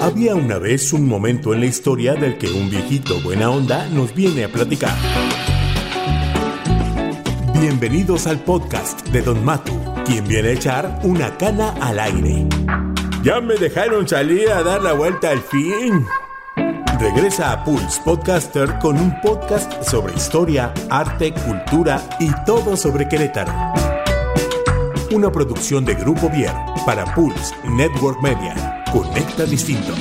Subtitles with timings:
[0.00, 4.14] Había una vez un momento en la historia del que un viejito buena onda nos
[4.14, 4.96] viene a platicar.
[7.60, 9.72] Bienvenidos al podcast de Don Matu,
[10.04, 12.46] quien viene a echar una cana al aire.
[13.24, 16.06] Ya me dejaron salir a dar la vuelta al fin.
[17.00, 23.52] Regresa a Pulse Podcaster con un podcast sobre historia, arte, cultura y todo sobre Querétaro.
[25.10, 28.84] Una producción de Grupo Vier para Pulse Network Media.
[28.92, 29.94] Conecta distinto.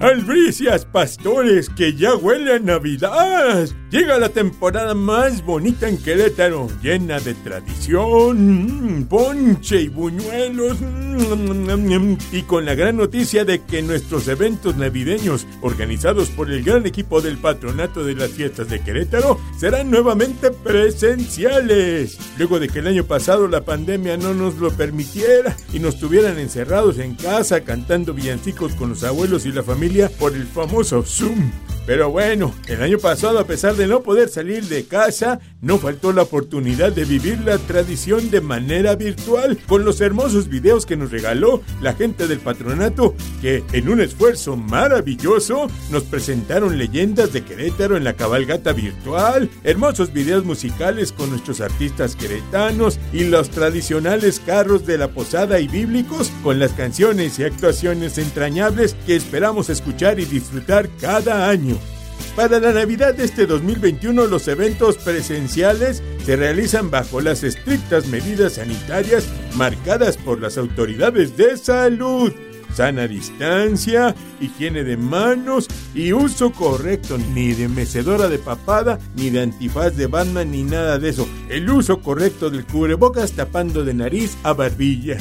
[0.00, 3.68] Albricias, pastores, que ya huele a Navidad.
[3.92, 10.80] Llega la temporada más bonita en Querétaro, llena de tradición, mm, ponche y buñuelos.
[10.80, 16.86] Mm, y con la gran noticia de que nuestros eventos navideños, organizados por el gran
[16.86, 22.16] equipo del Patronato de las Fiestas de Querétaro, serán nuevamente presenciales.
[22.38, 26.38] Luego de que el año pasado la pandemia no nos lo permitiera y nos tuvieran
[26.38, 31.50] encerrados en casa cantando villancicos con los abuelos y la familia por el famoso Zoom.
[31.84, 36.12] Pero bueno, el año pasado a pesar de no poder salir de casa, no faltó
[36.12, 41.10] la oportunidad de vivir la tradición de manera virtual con los hermosos videos que nos
[41.10, 47.96] regaló la gente del patronato que en un esfuerzo maravilloso nos presentaron leyendas de Querétaro
[47.96, 54.84] en la cabalgata virtual, hermosos videos musicales con nuestros artistas queretanos y los tradicionales carros
[54.84, 60.24] de la posada y bíblicos con las canciones y actuaciones entrañables que esperamos escuchar y
[60.24, 61.78] disfrutar cada año.
[62.36, 68.54] Para la Navidad de este 2021 los eventos presenciales se realizan bajo las estrictas medidas
[68.54, 72.32] sanitarias marcadas por las autoridades de salud.
[72.74, 79.42] Sana distancia, higiene de manos y uso correcto, ni de mecedora de papada, ni de
[79.42, 81.28] antifaz de Batman, ni nada de eso.
[81.50, 85.18] El uso correcto del cubrebocas tapando de nariz a barbilla.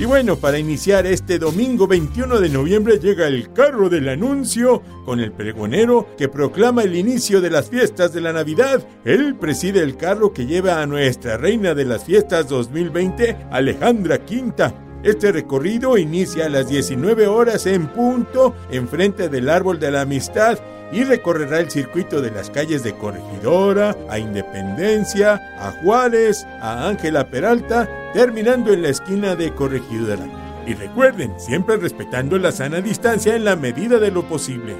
[0.00, 5.20] Y bueno, para iniciar este domingo 21 de noviembre llega el carro del anuncio con
[5.20, 8.82] el pregonero que proclama el inicio de las fiestas de la Navidad.
[9.04, 14.72] Él preside el carro que lleva a nuestra reina de las fiestas 2020, Alejandra Quinta.
[15.02, 20.58] Este recorrido inicia a las 19 horas en punto, enfrente del árbol de la amistad
[20.92, 27.30] y recorrerá el circuito de las calles de Corregidora, a Independencia, a Juárez, a Ángela
[27.30, 30.26] Peralta, terminando en la esquina de Corregidora.
[30.66, 34.76] Y recuerden, siempre respetando la sana distancia en la medida de lo posible.